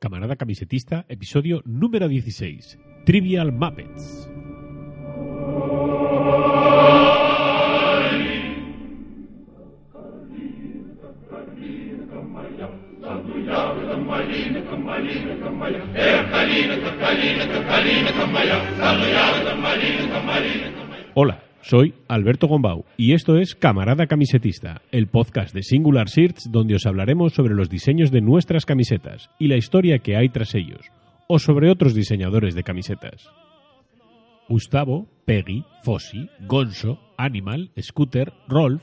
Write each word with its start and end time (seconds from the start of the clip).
Camarada 0.00 0.36
Camisetista, 0.36 1.04
episodio 1.08 1.60
número 1.64 2.06
16. 2.06 2.78
Trivial 3.04 3.50
Muppets. 3.50 4.30
Hola, 21.14 21.42
soy 21.68 21.92
Alberto 22.08 22.48
Gombau 22.48 22.86
y 22.96 23.12
esto 23.12 23.36
es 23.36 23.54
Camarada 23.54 24.06
Camisetista, 24.06 24.80
el 24.90 25.06
podcast 25.06 25.54
de 25.54 25.62
Singular 25.62 26.06
Shirts 26.06 26.50
donde 26.50 26.74
os 26.74 26.86
hablaremos 26.86 27.34
sobre 27.34 27.54
los 27.54 27.68
diseños 27.68 28.10
de 28.10 28.22
nuestras 28.22 28.64
camisetas 28.64 29.28
y 29.38 29.48
la 29.48 29.58
historia 29.58 29.98
que 29.98 30.16
hay 30.16 30.30
tras 30.30 30.54
ellos, 30.54 30.80
o 31.26 31.38
sobre 31.38 31.70
otros 31.70 31.92
diseñadores 31.92 32.54
de 32.54 32.62
camisetas. 32.62 33.28
Gustavo, 34.48 35.08
Peggy, 35.26 35.66
Fossi, 35.82 36.30
Gonzo, 36.46 36.98
Animal, 37.18 37.70
Scooter, 37.78 38.32
Rolf 38.48 38.82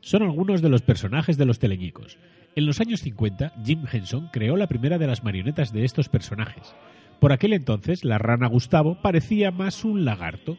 son 0.00 0.24
algunos 0.24 0.60
de 0.60 0.70
los 0.70 0.82
personajes 0.82 1.38
de 1.38 1.46
los 1.46 1.60
teleñicos. 1.60 2.18
En 2.56 2.66
los 2.66 2.80
años 2.80 2.98
50, 3.02 3.52
Jim 3.64 3.84
Henson 3.92 4.28
creó 4.32 4.56
la 4.56 4.66
primera 4.66 4.98
de 4.98 5.06
las 5.06 5.22
marionetas 5.22 5.72
de 5.72 5.84
estos 5.84 6.08
personajes. 6.08 6.74
Por 7.20 7.32
aquel 7.32 7.52
entonces, 7.52 8.04
la 8.04 8.18
rana 8.18 8.48
Gustavo 8.48 8.98
parecía 9.00 9.52
más 9.52 9.84
un 9.84 10.04
lagarto, 10.04 10.58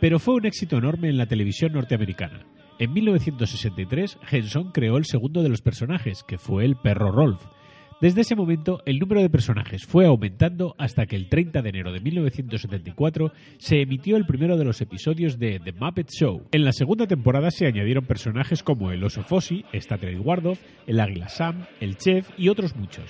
pero 0.00 0.18
fue 0.18 0.34
un 0.34 0.46
éxito 0.46 0.78
enorme 0.78 1.08
en 1.08 1.18
la 1.18 1.26
televisión 1.26 1.72
norteamericana. 1.72 2.46
En 2.78 2.92
1963, 2.94 4.18
Henson 4.30 4.72
creó 4.72 4.96
el 4.96 5.04
segundo 5.04 5.42
de 5.42 5.50
los 5.50 5.60
personajes, 5.60 6.24
que 6.24 6.38
fue 6.38 6.64
el 6.64 6.76
perro 6.76 7.12
Rolf. 7.12 7.44
Desde 8.00 8.22
ese 8.22 8.34
momento, 8.34 8.80
el 8.86 8.98
número 8.98 9.20
de 9.20 9.28
personajes 9.28 9.84
fue 9.84 10.06
aumentando 10.06 10.74
hasta 10.78 11.04
que 11.04 11.16
el 11.16 11.28
30 11.28 11.60
de 11.60 11.68
enero 11.68 11.92
de 11.92 12.00
1974 12.00 13.30
se 13.58 13.82
emitió 13.82 14.16
el 14.16 14.24
primero 14.24 14.56
de 14.56 14.64
los 14.64 14.80
episodios 14.80 15.38
de 15.38 15.60
The 15.62 15.72
Muppet 15.72 16.08
Show. 16.08 16.46
En 16.52 16.64
la 16.64 16.72
segunda 16.72 17.06
temporada 17.06 17.50
se 17.50 17.66
añadieron 17.66 18.06
personajes 18.06 18.62
como 18.62 18.90
el 18.90 19.04
oso 19.04 19.22
Fossi, 19.22 19.66
Statler 19.74 20.18
Wardov, 20.18 20.56
el 20.86 20.98
águila 20.98 21.28
Sam, 21.28 21.66
el 21.80 21.98
chef 21.98 22.30
y 22.38 22.48
otros 22.48 22.74
muchos. 22.74 23.04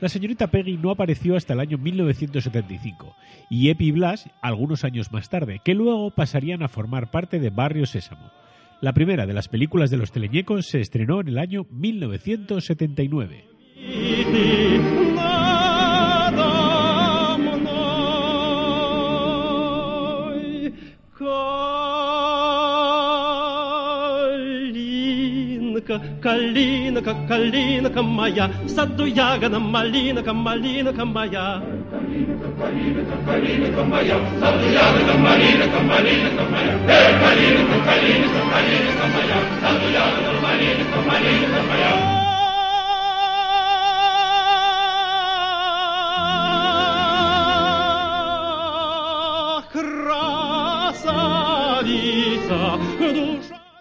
La 0.00 0.08
señorita 0.08 0.46
Peggy 0.46 0.76
no 0.76 0.92
apareció 0.92 1.34
hasta 1.36 1.54
el 1.54 1.60
año 1.60 1.76
1975 1.76 3.16
y 3.50 3.70
Epi 3.70 3.90
Blas 3.90 4.30
algunos 4.40 4.84
años 4.84 5.10
más 5.10 5.28
tarde, 5.28 5.60
que 5.64 5.74
luego 5.74 6.12
pasarían 6.12 6.62
a 6.62 6.68
formar 6.68 7.10
parte 7.10 7.40
de 7.40 7.50
Barrio 7.50 7.84
Sésamo. 7.84 8.30
La 8.80 8.92
primera 8.92 9.26
de 9.26 9.34
las 9.34 9.48
películas 9.48 9.90
de 9.90 9.96
los 9.96 10.12
teleñecos 10.12 10.66
se 10.66 10.80
estrenó 10.80 11.20
en 11.20 11.28
el 11.28 11.38
año 11.38 11.66
1979. 11.70 13.44
калинка, 26.22 27.14
калинка 27.28 28.02
моя, 28.02 28.50
в 28.64 28.68
саду 28.68 29.04
ягода 29.06 29.58
малинка, 29.58 30.32
малинка 30.32 31.04
моя. 31.04 31.62
Калинка, 31.90 32.48
калинка, 32.60 33.16
калинка 33.26 33.84
моя, 33.84 34.18
в 34.18 34.40
саду 34.40 34.66
ягода 34.70 35.14
малинка, 35.18 35.80
малинка 35.80 36.42
моя. 36.50 36.72
Эй, 36.88 37.10
калинка, 37.22 37.76
калинка, 37.88 38.40
калинка 38.52 39.04
моя, 39.14 39.38
в 39.44 39.54
саду 39.62 39.88
ягода 39.92 40.32
малинка, 40.42 40.98
малинка 41.08 41.60
моя. 41.68 42.18
красавица, 51.68 52.78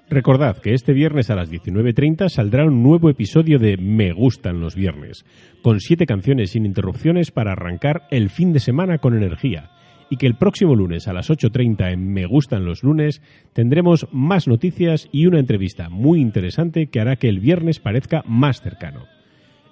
Recordad 0.10 0.60
que 0.60 0.74
este 0.74 0.94
viernes 0.94 1.30
a 1.30 1.36
las 1.36 1.52
19.30 1.52 2.30
saldrá 2.30 2.64
un 2.64 2.82
nuevo 2.82 3.10
episodio 3.10 3.60
de 3.60 3.76
Me 3.76 4.14
gustan 4.14 4.62
los 4.62 4.74
viernes, 4.74 5.26
con 5.62 5.82
siete 5.82 6.06
canciones 6.06 6.52
sin 6.52 6.66
interrupciones 6.66 7.32
para 7.32 7.52
arrancar 7.52 8.04
el 8.10 8.30
fin 8.30 8.54
de 8.54 8.62
semana 8.62 9.00
con 9.00 9.18
energía. 9.18 9.70
Y 10.10 10.16
que 10.16 10.26
el 10.26 10.38
próximo 10.38 10.76
lunes 10.76 11.10
a 11.10 11.14
las 11.14 11.30
8.30 11.30 11.92
en 11.92 12.14
Me 12.14 12.26
gustan 12.26 12.64
los 12.64 12.84
lunes 12.84 13.22
tendremos 13.52 14.08
más 14.14 14.48
noticias 14.48 15.10
y 15.12 15.26
una 15.26 15.40
entrevista 15.40 15.90
muy 15.90 16.22
interesante 16.22 16.88
que 16.88 17.02
hará 17.02 17.18
que 17.18 17.28
el 17.28 17.42
viernes 17.42 17.82
parezca 17.82 18.24
más 18.26 18.62
cercano. 18.62 19.04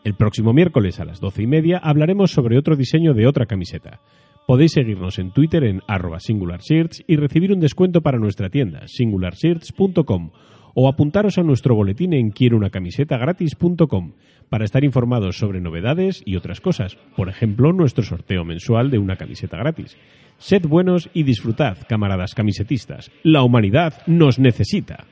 El 0.03 0.15
próximo 0.15 0.51
miércoles 0.51 0.99
a 0.99 1.05
las 1.05 1.21
12 1.21 1.43
y 1.43 1.47
media 1.47 1.77
hablaremos 1.77 2.31
sobre 2.31 2.57
otro 2.57 2.75
diseño 2.75 3.13
de 3.13 3.25
otra 3.25 3.45
camiseta. 3.45 4.01
Podéis 4.47 4.73
seguirnos 4.73 5.17
en 5.17 5.31
Twitter 5.31 5.63
en 5.63 5.81
arroba 5.87 6.19
singularshirts 6.19 7.03
y 7.07 7.15
recibir 7.15 7.51
un 7.51 7.59
descuento 7.59 8.01
para 8.01 8.19
nuestra 8.19 8.49
tienda 8.49 8.87
singularshirts.com 8.87 10.31
o 10.75 10.87
apuntaros 10.87 11.39
a 11.39 11.43
nuestro 11.43 11.73
boletín 11.73 12.13
en 12.13 12.29
quierounacamisetagratis.com 12.29 14.11
para 14.49 14.65
estar 14.65 14.83
informados 14.83 15.37
sobre 15.37 15.61
novedades 15.61 16.21
y 16.25 16.35
otras 16.35 16.61
cosas, 16.61 16.97
por 17.15 17.29
ejemplo 17.29 17.73
nuestro 17.73 18.03
sorteo 18.03 18.45
mensual 18.45 18.91
de 18.91 18.99
una 18.99 19.15
camiseta 19.15 19.57
gratis. 19.57 19.97
Sed 20.37 20.67
buenos 20.67 21.09
y 21.13 21.23
disfrutad, 21.23 21.79
camaradas 21.87 22.35
camisetistas. 22.35 23.09
La 23.23 23.41
humanidad 23.41 24.03
nos 24.05 24.37
necesita. 24.37 25.05